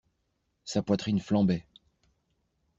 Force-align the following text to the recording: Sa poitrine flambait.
Sa 0.65 0.81
poitrine 0.81 1.19
flambait. 1.19 1.67